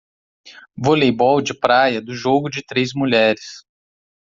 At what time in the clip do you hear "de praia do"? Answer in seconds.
1.43-2.15